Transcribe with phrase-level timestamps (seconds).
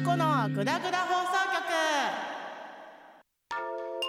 [0.00, 1.32] リコのグダグダ放送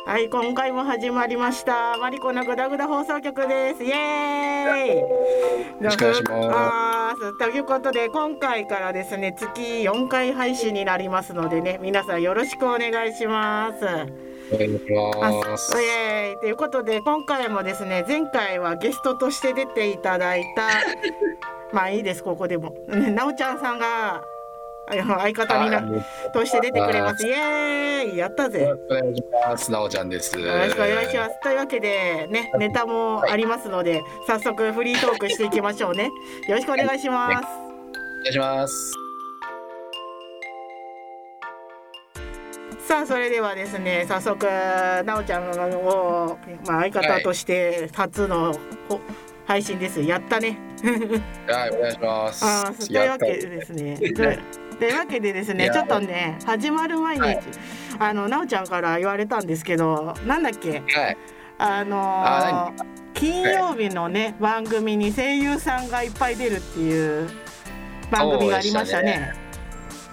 [0.05, 0.09] 局。
[0.09, 1.97] はい今回も始まりました。
[1.97, 3.83] マリコのグダグダ放送局です。
[3.83, 4.99] イエーイ。
[4.99, 5.09] よ
[5.81, 7.37] ろしくお願いします。
[7.39, 13.83] ということで今回からですね月4回配信になりますのでね皆さんよろしくお願いします。
[13.83, 15.75] お願いします。
[15.77, 16.39] イエーイ。
[16.39, 20.69] ということで今回もですね前回はゲストとして出ていただいた。
[21.75, 22.23] まあいいです。
[22.23, 24.23] ここでも、ね、なおちゃんさんが
[24.91, 25.81] 相方にな
[26.33, 27.25] として出てくれます。
[27.25, 28.71] イエーイやったぜ。
[28.89, 29.71] お願いします。
[29.71, 30.37] なおちゃんです。
[30.39, 31.39] よろしくお願いします。
[31.41, 36.05] というわけでねネタもありますので、はい、早速フリートークしていきましょうね。
[36.47, 37.33] よろしくお願いします。
[37.33, 38.93] はい、お願いします。
[42.87, 44.45] さあそれではですね早速
[45.05, 48.59] なおちゃんを、まあ、相方として初の、はい
[49.51, 50.57] 配信ですやったね
[51.47, 53.99] はいお願いしますあというわけでですね
[54.81, 57.39] というわけでですねちょっとね始まる前に、はい、
[57.99, 61.17] あのなおちゃんから言われたんですけどなんだっけ、はい、
[61.59, 67.29] あのー、金曜日のね、番組に声優さんがいっぱい出るっていう
[68.09, 69.35] 番組がありましたね。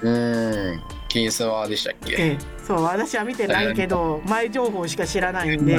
[0.02, 0.82] う、ね、ん。
[1.08, 5.78] 金スマでしたっけ、ええ、そう私は見てないけど前情報しか知らないんで、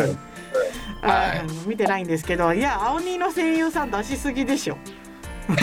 [1.03, 4.77] はい、見てないんですけどいや青鬼の声優さん出しすぎでしょ。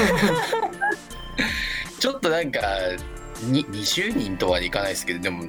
[1.98, 2.60] ちょっとなんか
[3.42, 5.44] に20人とはいかないですけどでも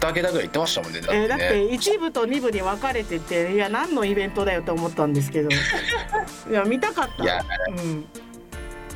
[0.00, 1.22] 2桁ぐらい言ってましたもんねだって,、ね。
[1.22, 5.48] えー、だって1部と2部に分かれてていや何のイベントだよと思ったんですけど。
[6.50, 7.22] いや見たかった。
[7.22, 8.06] いや、うん。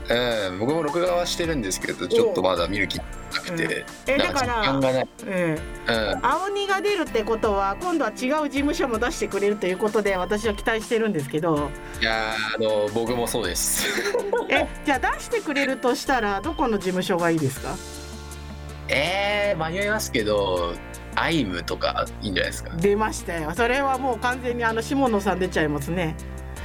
[0.08, 3.04] うん、僕も録画はしてるんですけどちょっとまだ見る気な
[3.40, 3.70] くて、うん、
[4.08, 11.70] えだからうん、うん、青鬼が出るってことは今度は違う事務所も出してくれるということで私は期待してるんですけど。
[12.00, 13.86] いやあの僕もそうです。
[14.50, 17.74] えじゃあ出してくれるとしたらどこの事務所がいいですか？
[18.92, 20.74] えー、迷いますけど
[21.14, 22.76] アイムとかいいんじゃないですか？
[22.76, 23.52] 出ましたよ。
[23.54, 26.16] それはもう完全にあの下野さん出ちゃいますね。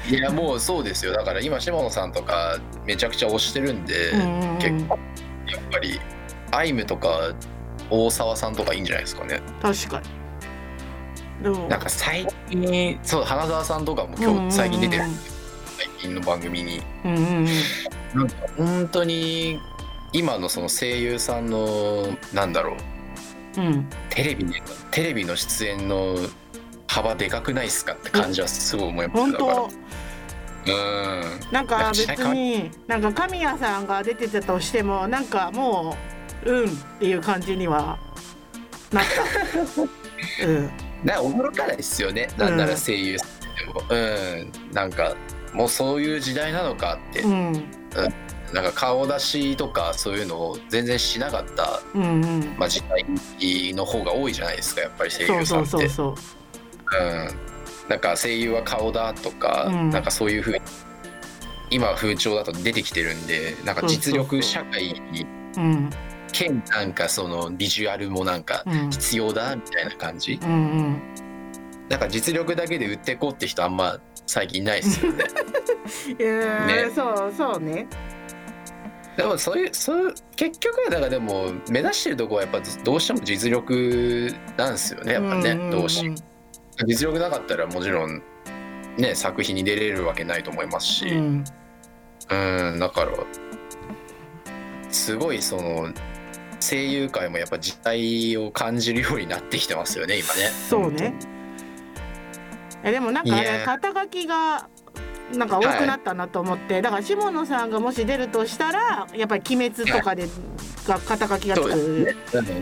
[0.10, 1.14] いやもうそうですよ。
[1.14, 4.98] だから今下野さんとかめちゃくちゃ推してるんで、うん結構
[5.48, 6.00] やっぱり
[6.52, 7.34] アイムとか
[7.90, 9.42] 大沢さんとかいいんじゃないですかね。
[9.62, 11.70] 確かに。
[11.70, 15.20] なんか最近そう花澤さんとかも今日最近出てるんで、
[15.78, 17.46] 最近の番組に、うんうんうん、
[18.16, 19.60] なんか本当に
[20.14, 22.78] 今のその声優さんのなんだろ
[23.58, 24.46] う、うん、テレビ
[24.92, 26.16] テレビの出演の
[26.88, 29.20] 幅でかくないっすかって感じはすごい思います。
[29.20, 29.70] 本当。
[30.68, 31.52] うん。
[31.52, 35.96] なんか別になんか神谷さんが出てたとしてもなんかも
[36.46, 38.00] ううんっていう感じには
[38.92, 39.82] なった。
[40.46, 40.72] うん。
[41.04, 42.28] な驚かないですよね。
[42.38, 43.84] なんなら声優でも。
[43.90, 45.16] うん、うん、なんか
[45.54, 47.64] もうそういう時代なのかって、うん、うん、
[48.54, 52.56] なんか顔出しとかそういうのを全然しなかった、うんうん。
[52.58, 53.06] まあ、時代
[53.74, 55.70] の方が多いじゃないですかやっぱり声優さんって。
[55.70, 56.16] そうそうそう
[57.02, 57.04] う。
[57.04, 60.60] ん、なんか声優は顔だとか、うん、なんかそういうふうに
[61.70, 65.26] 今風潮だと出てきてるんでなんか実力社会に
[66.32, 71.02] 兼なんかそのビジュアルもなんか必要だみたいな感じ、うんうん、
[71.90, 75.24] なんか実力だけで売ってこうって人あんま最近ないですよね。
[76.20, 76.92] ね。
[76.94, 77.88] そうそうね。
[79.18, 86.14] でもそういうそう結局はだからでも目指してるとこはやっぱどうしても実力なんですよねやっぱね、うんうんうん、どうし。
[86.86, 88.22] 実力なかったらもちろん
[88.98, 91.44] ね作品に出れるわけないと思いますし、うん、
[92.30, 93.12] うんだから
[94.92, 95.92] すごいその
[96.60, 100.50] 声優界もやっぱ時代を感じるようになってきてますよね今ね。
[100.70, 101.16] そうね
[102.84, 103.36] えでもなんか
[103.66, 104.70] 肩書きが
[105.34, 110.28] なんか多くなったなと思って、はい、だから下野さんがもし出るとしたらやっぱり「鬼滅」とかで、
[110.88, 112.16] が肩書きがつく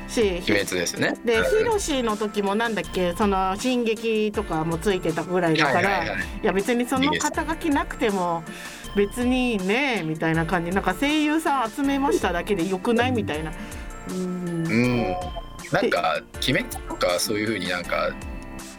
[0.07, 1.15] し、ね、鬼滅ですね。
[1.23, 6.07] でヒロシの時もなんだっけその進撃とかもついてたぐらいだから、い
[6.41, 8.43] や別にその肩書きなくても
[8.95, 10.71] 別にねみたいな感じ。
[10.71, 13.51] なんか声優さん集めましただけでよくないみたいな。
[14.09, 14.67] うん。
[14.67, 15.15] うん。
[15.71, 18.09] なんか「鬼滅」とかそういうふうになんか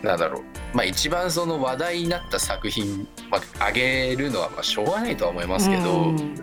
[0.06, 0.42] なんだろう。
[0.76, 6.34] まあ一番その話題になった作品、まあ、上げるのはまあしょうがないとは思いますけど、うん、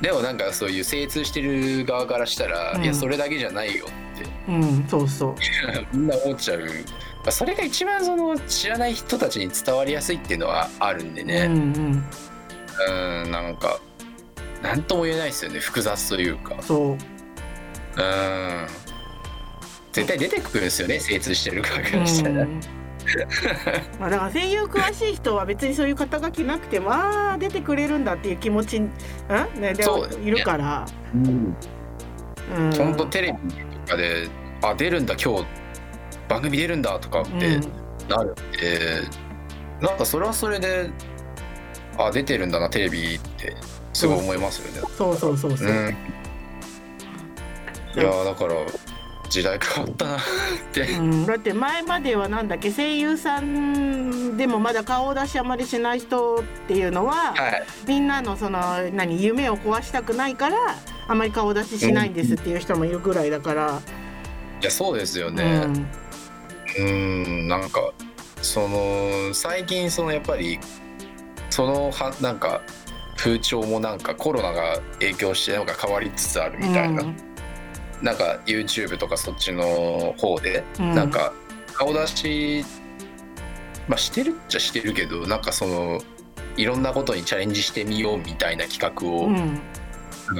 [0.00, 5.34] でもなんかそういう精通してる側からしたら、うん、いやそれだけじゃないよって、うん、そうそう。
[5.96, 6.64] みんな思っちゃう、ま
[7.26, 12.08] あ、それが一番その知らない人たちに伝わりやすいっていうのはあるんでね、うん、
[13.24, 13.80] うん、なんか
[14.62, 15.60] 何とも言えないですよね。
[15.60, 16.56] 複雑というか。
[16.62, 16.90] そう。
[16.90, 18.66] うん。
[19.92, 22.46] 絶対出てくるんですよね精通してる側からしたら。
[23.98, 28.90] まあだから声優詳しい人は別にそういう肩書きなくてもああ出てくれるんだっていう気持ちん、
[29.56, 29.84] ね、で
[30.22, 30.86] いるから。
[31.14, 33.54] うん、本当テレビ
[33.86, 34.28] かで
[34.62, 35.46] 「あ出るんだ今日
[36.28, 37.60] 番組出るんだ」とかって
[38.08, 39.00] なるんで、
[39.80, 40.90] うん、なんかそれはそれで
[41.98, 43.54] あ出てるんだなテレビって
[43.92, 44.88] すごい思いますよね。
[44.96, 45.68] そうそうそうそう。
[45.68, 45.96] うん、
[47.94, 48.54] いやだから
[49.28, 50.20] 時代変わったなっ
[50.72, 58.60] て、うん、だって前まではなんだっけ声優さんでもまだ顔出しあまりしない人っていうのは、はい、みんなのその
[58.92, 60.56] 何夢を壊したくないから
[61.08, 63.80] あまり顔出ししないんですっていう人もいるぐらいだから、うん、い
[64.62, 65.66] やそうですよね。
[66.78, 67.44] うん。
[67.44, 67.92] んなんか
[68.42, 70.58] その最近そのやっぱり
[71.50, 72.62] そのはなんか
[73.16, 77.16] 風潮もなんかコロナが影響してなんか変わりつつあるみたいな、うん、
[78.02, 81.32] なんか YouTube とかそっちの方で、なんか
[81.74, 82.64] 顔出し、
[83.88, 86.00] まあ、してるっちゃしてるけどなんかその
[86.56, 89.60] いろんなことにチャレンジしてみようみたいな企画を、うん、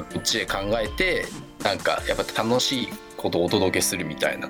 [0.03, 1.25] こっちで考えて
[1.63, 4.49] なんかやっぱ楽しいことをお届けするみたいな。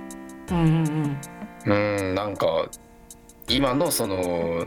[0.51, 1.17] うん。
[1.65, 2.67] うんなんか
[3.47, 4.65] 今のその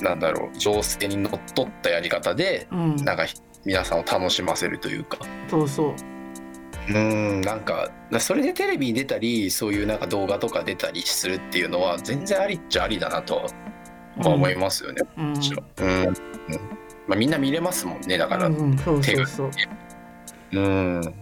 [0.00, 3.26] なんだろう情勢にのっとったやり方で、うん、なんか
[3.64, 5.18] 皆さんを楽しませるというか。
[5.48, 6.13] そうそう
[6.88, 13.46] うんなんかそれでテレビに出たりそういうなんか動画とか出たりするっていうのは全然ありっちゃありだなと
[14.18, 16.14] は思いますよね、うん、もちろん、うん。
[17.06, 19.50] まあ、みんな見れますもんねだから、うん、そうそうそう。
[20.52, 21.14] うん。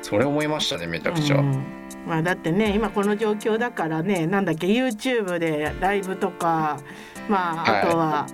[0.00, 1.36] それ思いましたねめちゃくちゃ。
[1.36, 1.64] うん。
[2.06, 6.80] まあ、だってね今この状況だからねなんだっけ YouTube でライブとか
[7.28, 8.26] まああとは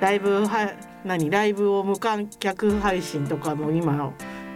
[0.00, 0.72] ライブは
[1.04, 4.12] 何ライブを無観客配信とかも今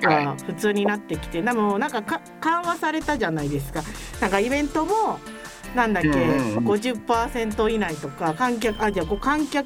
[0.07, 3.83] は普通になってきてでもなんか緩和されたじゃないですか。
[4.21, 5.19] なんかイベントも
[5.75, 9.65] なんだっけ、うんうん、50%以内とか観客あじゃあ観客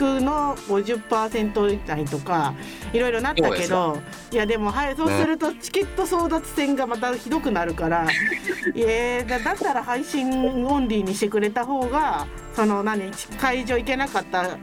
[0.00, 2.54] の50%以内とか
[2.92, 3.98] いろいろなったけど
[4.32, 8.06] いやでもはいそうするとチケット争奪戦がまたひどくなるから
[8.74, 13.10] いやだだったら配信オンリーにしてくれた方がその何
[13.40, 14.58] 会場行けなかった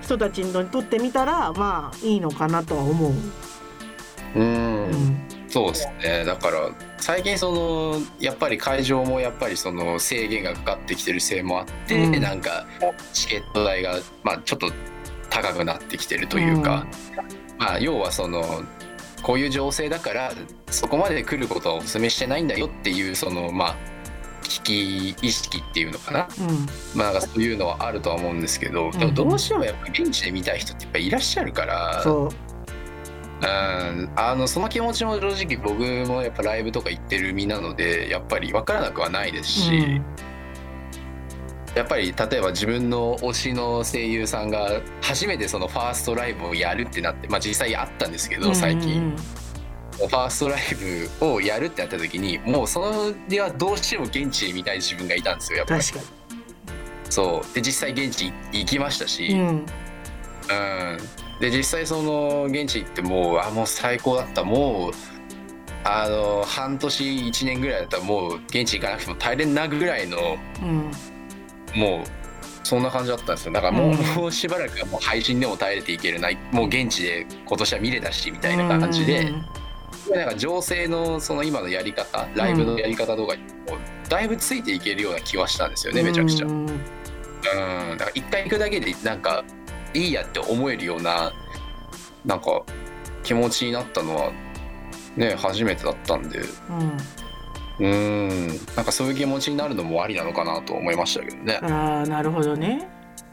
[0.00, 3.12] 人たちにとってみたらまあいいのかなとは思う。
[4.34, 6.24] うん、うんそうですね。
[6.24, 12.66] だから最近そのやっぱり会場もやっぱりその制限がかかってきてるせいもあって、うん、なんか
[13.12, 14.72] チケット代がまあちょっと
[15.30, 18.42] 高くなってきてるというか、うん、まあ要はその
[19.22, 20.32] こういう情勢だから
[20.70, 23.76] そこまで来ることはお勧めしてないんだよっていうそのまあ
[24.42, 26.66] 危機意識っていうのかな、うん、
[26.98, 32.02] まあなんかそういうのはあるとは思うんですけど、でもどうしてもやっぱ現地で見たい人ってやっぱいらっしゃるから。
[32.04, 32.24] う。
[32.24, 32.28] ん
[33.46, 40.04] あのその気持ちも正直僕もやっぱライブとか行ってる身なのでやっぱり分からなくはないですし、うん、
[41.74, 48.98] やっぱり例えば自分の推しの声優さんが初めてそのファーストライブをやるってなってまあ実際あったんですけど最近。
[48.98, 49.16] うんうん。
[49.96, 50.60] ファーストライ
[51.20, 55.82] ブをやるってなった時にもうそれはどうしても現地で見たい自分がいたんですよやっぱり。
[57.10, 57.54] そう。
[57.54, 59.66] で実際現地行きましたし、うん、うん、
[61.40, 64.44] で実際その現地行ってもうあもう最高だった。
[64.44, 64.92] もう
[65.84, 70.90] あの半年1年ぐらいだったらもう現地行かなくても耐えれんなぐらいの、うん、
[71.78, 73.52] もうそんな感じだったんですよ。
[73.52, 79.30] だからもううん、もうしばらくはもう配信でも耐えれていけるなもう現地で今年は見れたしみたいな感じで、
[80.08, 83.76] うん、なんか情勢のその今のやり方ライブのやり方とかにも
[84.08, 86.46] だいぶついていけるような気はしたんですよねめちゃくちゃ。
[86.46, 86.66] うん、
[87.98, 89.44] だから一回行くだけでなんか
[89.94, 91.32] いいやって思えるような
[92.24, 92.62] なんか
[93.22, 94.32] 気持ちになったのは
[95.16, 96.40] ね初めてだったんで。
[96.70, 96.96] うん。
[97.80, 98.48] うん。
[98.76, 101.58] なんかそういう気持ちになるのもありなのかなと思いましたけどね。
[101.62, 102.88] ああなるほどね。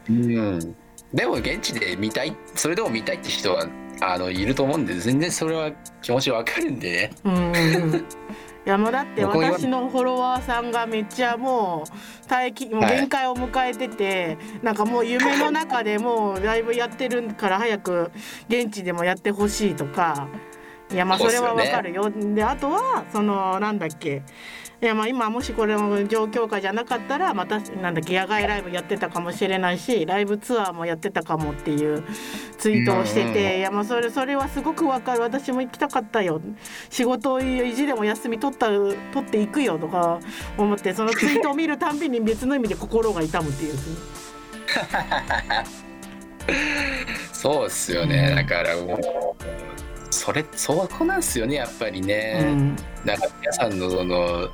[0.08, 0.76] うん。
[1.14, 3.66] でも現地で見たいそれでも見たいって人は
[4.00, 7.10] あのいると思うんで全然それは気持ちわかるんでね。
[7.24, 7.52] うん
[8.64, 18.12] いやもうだって私のフォロワーさんがめっちゃもう待機もう限界を迎えてて、はい、なんかもう夢の中でもうライブやってるから早く
[18.48, 20.28] 現地でもやってほしいとか。
[20.92, 22.10] いやまあそれはわかるよ。
[22.10, 24.22] であとはそのなんだっけ
[24.82, 32.02] いやまあ今もしこれの状況下じゃなかったらまたなんだっけ野外ライブやってたかもしれないしライブツアーもやってたかもっていう
[32.58, 35.20] ツイートをしてて、いやまあそれそれはすごくわかる。
[35.20, 36.40] 私も行きたかったよ。
[36.90, 40.18] 仕事を意地でも休み取った取っていくよとか
[40.58, 43.74] 思ってそのツイートを見るたんびに別の意味で心が痛むっていう。
[47.32, 49.00] そうっすよね、だからもう
[50.24, 54.50] それそこなんすよねやっぱりね、うん、なんか皆さんのその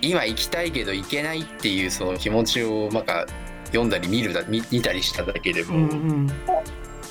[0.00, 3.26] 今行きたいけど行けないっていうその気持ちをなんか
[3.66, 5.94] 読んだり見るだ見見たりしただけでも、うんう
[6.26, 6.30] ん、い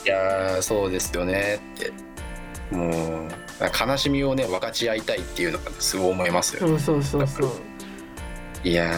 [0.05, 1.91] やそうですよねって。
[2.73, 3.29] もう
[3.89, 6.67] 悲しみをね分かち合いたいっていうのがすごい思いますよ。
[6.67, 7.51] そうそうそうそう。
[8.63, 8.93] いや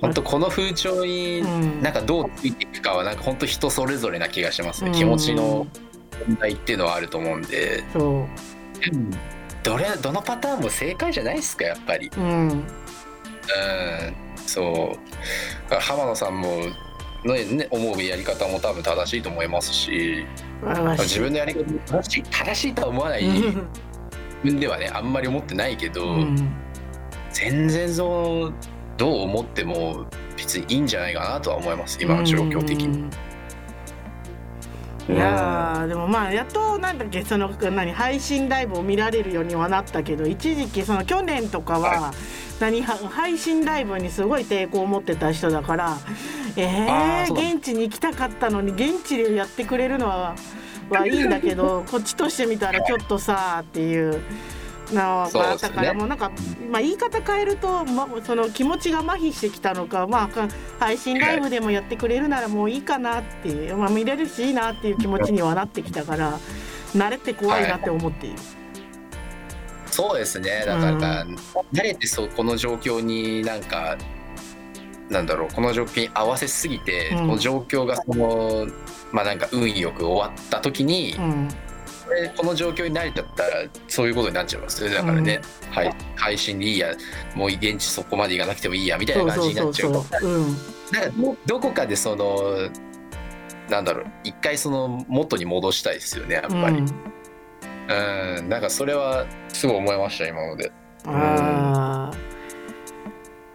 [0.00, 1.42] 本当この風潮に
[1.82, 5.66] なんかどうついていくかはなんか本当人それぞれな気がしますね、うん、気持ちの
[6.26, 8.26] 問題っていうのはあると思うんで、そう。
[9.62, 12.10] どれどのパターンも正解じゃないですかやっぱり。
[12.16, 12.64] うん、うん、
[14.36, 14.96] そ
[15.70, 15.74] う。
[15.80, 16.58] 浜野さんも
[17.24, 20.26] の、ね、思うやり方も多分正しいと思いますし。
[20.98, 23.24] 自分のやり方正しい正しいとは思わない。
[23.24, 23.52] 自
[24.44, 26.54] 分ではねあんまり思ってないけど、うん、
[27.32, 28.54] 全然そう
[28.96, 30.06] どう思っても
[30.36, 33.08] 別にいいんじゃないかなとは思います今の状況的に。
[35.08, 42.12] いやでもまあやっとなんだっけその何配信ライブを見られるようにはなったけど一時期その去年とかは、
[42.58, 45.98] 何配信ライブにすごい抵抗を持ってた人だから
[46.56, 50.36] えー、現地に行きたかったのに現地でやってくれるのは
[50.90, 54.22] はいいんだけどこっちとしてみたらちょっとさっていう
[54.92, 56.30] のがあったから、ね、もうなんか、
[56.70, 60.48] まあ、言い方変えると、ま、その気持ちが麻痺してきたのか、まあ、
[60.78, 66.38] 配信ライブでもやってくれるならもういいかなっていう、まあ、見れるしいいなっていう気持ちにはなってきたから
[66.94, 68.36] 慣れて怖いなって思っている。
[68.36, 68.44] はい。
[69.86, 71.36] そうですねだから、うん、
[71.72, 73.96] 慣れてそうこの状況になんか
[75.08, 78.66] なんだろうこの状況に合わせすぎて、うん、この状況がその
[79.12, 81.48] まあなんか運よく終わった時に、うん、
[82.36, 83.50] この状況に慣れちゃったら
[83.88, 84.88] そういうことになっちゃいます。
[84.88, 86.94] だからね、うん、はい、配信でいいや
[87.34, 90.00] もう現地そこまで行かなくてもいいやみたいな感じになっちゃうか
[91.46, 92.70] どこかでその
[93.68, 96.84] なんだろう一回その元に戻したいですよねやっぱり。
[97.86, 100.72] うん、なんかそれはすごい思いました今ので。
[101.06, 102.10] あ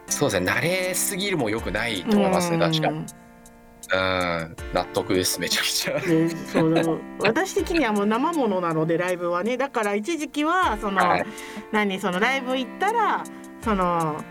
[0.08, 3.06] そうですね慣れすぎるもよくないと思いますね確かに。
[3.92, 9.56] うん、納得ですめちゃくちゃ、ね、そう私的にはもう生ものなのでライブはね。
[9.56, 11.26] だから一時期はその、はい、
[11.72, 13.24] 何そのライブ行ったら
[13.62, 14.22] その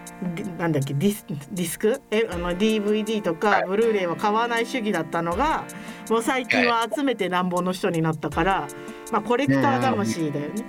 [0.57, 2.01] なんだっけディスディスク？
[2.11, 5.65] えあの DVD とかブルーレイは買わない主義だったのが
[6.09, 8.67] もう最近は集めてなんぼの人になったから、
[9.11, 10.65] まあ、コレクター魂だよね。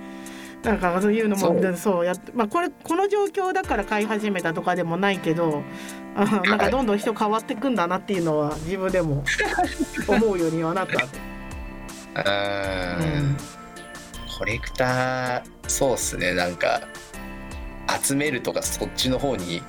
[0.63, 2.05] なんかそういうのもそう。
[2.05, 9.23] やまあ、これこの状況だから買い始めたとかでもないけどあなんかどんどん人変わってくんだなっていうのは自分でも
[10.07, 11.05] 思うようにはなった。
[12.13, 13.37] うん、
[14.37, 16.33] コレクターそうっすね。
[16.33, 16.81] なんか
[18.03, 19.61] 集めるとかそっちの方に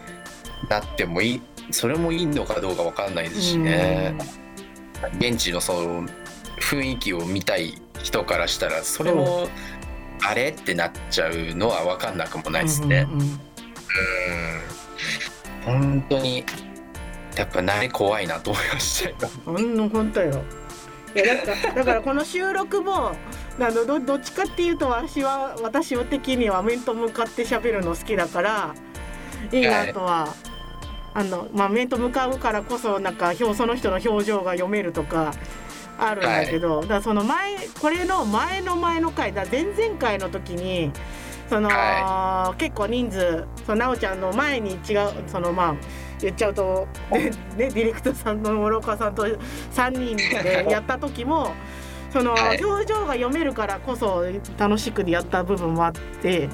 [0.68, 4.16] なってもいいそれもいいのかどうか分かんないですしね、
[5.18, 6.08] 現地のその
[6.60, 9.48] 雰囲気を見たい人からしたらそれも
[10.22, 10.48] あれ？
[10.48, 13.06] ってなっちゃうのは分かんなくもないですね。
[13.10, 13.28] うん、うん、
[15.64, 16.44] 本当に
[17.36, 19.16] やっぱ慣れ怖いなと思いましたよ。
[19.44, 20.42] 本当よ
[21.14, 23.14] いやだからだからこの収録もあ
[23.58, 28.74] のどどっちかっていうと私は私的には面と向かって喋るの好きだから
[29.50, 30.28] いいなとは、はい、
[31.14, 35.34] あのまあ、面と向かうからこそなんかその人の表情が読めるとか
[35.98, 40.90] あるんだけど、はい、だその前これの前の前の回だ前々回の時に
[41.52, 45.76] その、はい、結構人数その奈緒ちゃんの前に違うそのまあ
[46.18, 51.52] 言っちゃうと、ね、ね、ディレクターさんの諸岡さんと3人でやった時も
[52.10, 54.24] その表情が読めるからこそ
[54.56, 56.48] 楽しくやった部分もあって。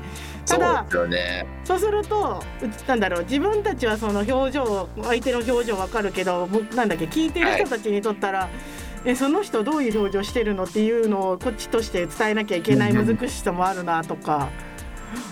[0.47, 2.43] ただそう、ね,、すると
[2.87, 8.49] なんだろう自分たちはその表情相手の表情わかるけどなんだっけ聞いてる人たちにとったら、はい、
[9.11, 14.49] えその人どういう表情してるのっていうのをこっちとして伝えなきゃいけない難しさもあるなとか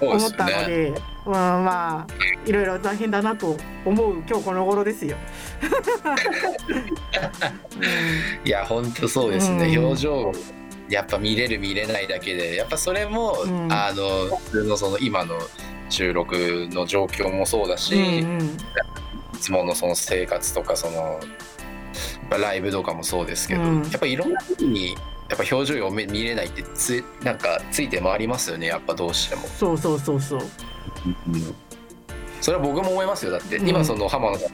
[0.00, 2.14] 思ったので、ね、まあまあ
[2.48, 5.16] いろいろ大変だなと思う今日この頃ですよ。
[8.44, 10.32] いや本当そうですね、うん、表情
[10.88, 15.36] やっぱ見れる見れないだけでやっぱそれも、うん、あの普通のその今の
[15.88, 18.50] 収録の状況もそうだし、うんうん、い
[19.40, 21.20] つものその生活とかその
[22.30, 24.96] ライブとかもそうですけど、うん、やっぱいろんな時に
[25.28, 28.66] やっぱ表情を見れないってつなんかついて回りますよね。
[28.68, 29.42] やっぱどうしても。
[29.42, 30.40] そうそうそうそう。
[31.28, 31.54] うん、
[32.40, 33.32] それは僕も思いますよ。
[33.32, 34.52] だって、今その浜野さん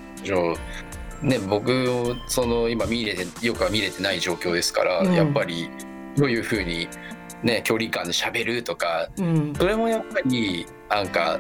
[1.23, 5.71] ね僕その今見れてよくは見れてない状況ですから、やっぱり
[6.17, 6.89] どういうふうに
[7.43, 11.39] ね距離感で喋るとか、うん、それもやっぱりなんか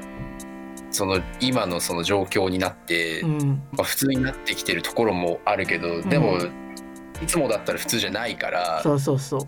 [0.90, 6.38] その今のその状況になって、うん、まあ、普通になってきてるところもあるけど、でも、
[7.22, 8.80] いつもだったら普通じゃないから。
[8.82, 9.40] そうそうそう。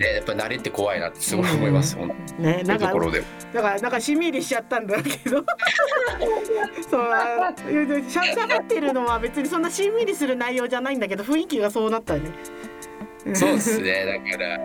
[0.00, 5.44] ね、やっぱ慣れって怖いなってすごい思います、うん、ね、なんかだからなんかしんみりしちゃったんだけど。
[6.88, 7.02] そう
[8.08, 12.30] しゃべってるのは別にそんなしんみりする内容じゃないんだけど雰囲気がそうなったね。
[13.34, 14.06] そうですね。
[14.06, 14.58] だから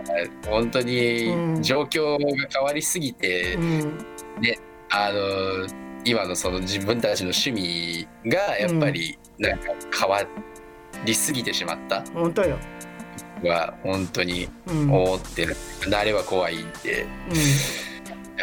[0.50, 3.98] 本当に状況が変わりすぎて、うん、
[4.40, 4.58] ね
[4.90, 5.66] あの
[6.04, 9.66] 今のその自分たちの趣味がやっぱりなんか
[10.00, 10.22] 変わ
[11.04, 12.58] りすぎてしまった、本当よ。
[13.44, 17.06] は本当に思ってる、うん、慣れは怖いんで、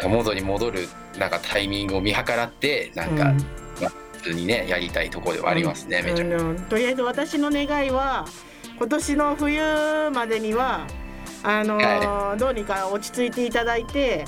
[0.04, 3.38] うん、元に戻るなんかタイミングを見計らってなんか、うん、
[3.80, 8.26] まあ、普通にねやりたいところではありますね、めちゃとりあえず私の願いは
[8.78, 10.86] 今年の冬までには
[11.42, 14.24] あのーはい、どうにか落ち着いていただいて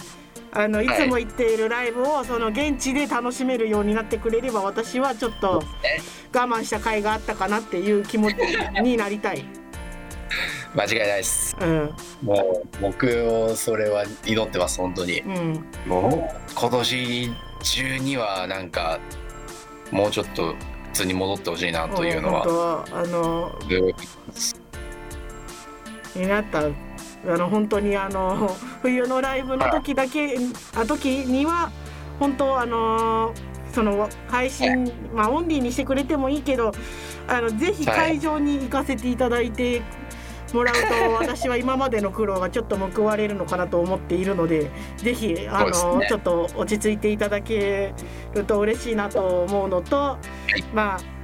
[0.57, 5.63] あのいつも行っているライブをその現地で楽しめるようになってくれれば私はちょっと
[6.35, 8.35] 我慢した甲斐があったかなっていう気持ち
[8.83, 9.45] になりたい。
[10.75, 17.33] 間違いないです、うん、もう僕をそれは祈ってます本当に、うん、もう今年
[17.63, 18.99] 中にはなんか
[19.91, 20.55] もうちょっと
[20.93, 22.85] 普通に戻ってほしいなというのは。
[22.93, 23.59] あの
[26.15, 26.63] になった
[27.29, 30.37] あの本当にあの冬のライブの時だけ
[30.75, 31.71] あ時には
[32.19, 33.33] 本当あの
[33.73, 36.73] その配信まあオンリーにしてくれてもいいけど
[37.29, 39.83] あのぜひ会場に行かせていただいて
[40.55, 40.81] もらうと
[41.19, 47.93] 私は今までの苦労がちょっと報われるのかなと思っているのでぜひあの、ね、ちょっと落ち着いていただけ
[48.35, 50.19] ると嬉しいなと思うのと、は
[50.57, 51.16] い、まあ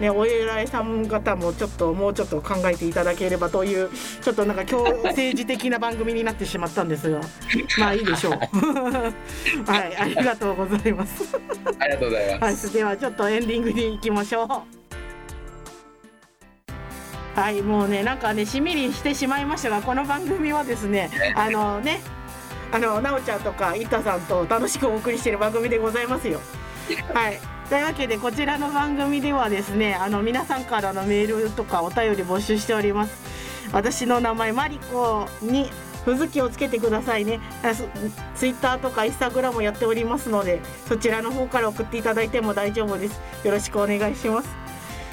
[0.00, 3.90] ね、お偉いさん方もちょっともうちょっと考えていただければという
[4.22, 7.20] ちょっとなんか今日 政治的な番組になってしまったんですが
[7.78, 8.32] まあいいでしょう。
[9.70, 11.36] はいありがとうございます。
[11.78, 14.48] ありがとうございます、はい、ではちょっとエンディングに行きましょう。
[17.40, 22.00] はいもうねなんかねしみりしてしまいましたがこの番組はですねあのね
[22.72, 26.40] あのなおちゃんとかいたさんと楽しくお送りしている番組でございますよ。
[27.12, 33.14] はいというわけでこちらの番組ではですねあの皆さんからのメールとかお便り募集しております。
[33.72, 35.70] 私の名前マリコに
[36.04, 37.40] ふずきをつけてくださいね。
[38.36, 43.20] ツイッターとかインスタグラムやっておりますのでそちらの方から送っていただいても大丈夫です。
[43.42, 44.48] よろしくお願いします。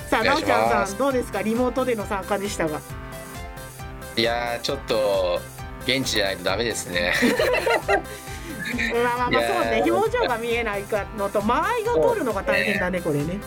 [0.10, 1.42] さあなおちゃんさんどうですか？
[1.42, 2.82] リモートでの参加でしたが。
[4.18, 5.40] いやちょっと
[5.86, 7.14] 現地じゃないとダメですね
[9.04, 9.84] まあまあまあそうね。
[9.90, 13.40] 表情が見えないかのと間合いが取るのが大変だねこれね。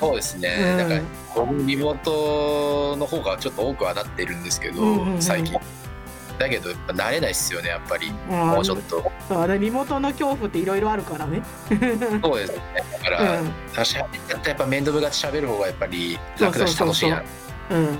[0.00, 1.00] そうですね、うん、だから
[1.66, 5.58] リモートの方がちょっと多くはなってるんですけど、うんうんうん、最近。
[6.36, 8.10] だけどやっぱ慣れないっすよねやっぱり。
[8.28, 9.10] もうちょっと。
[9.28, 9.56] そうね。
[9.58, 11.42] リモートの恐怖っていろいろあるからね。
[12.22, 12.58] そうですね。
[13.04, 13.52] だから、うん、や
[14.52, 17.22] っぱ面倒がち喋る方がやっぱり楽だし楽しいな。
[17.70, 17.98] うん、うん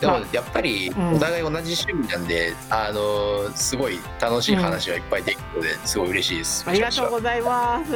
[0.00, 7.92] でもやっぱりお互い同じ趣味なんで、うん、あのすごい楽しい話はいっぱいできるのですごい嬉しいです、ありがとうございます。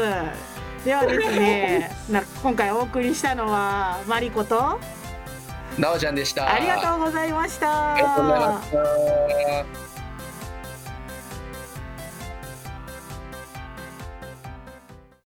[0.85, 4.81] ではですね な今回お送りしたのはマリコと？
[5.79, 6.53] なおちゃんでした。
[6.53, 7.95] ありがとうございました。
[7.95, 8.73] ありがとうございまし
[9.87, 9.92] た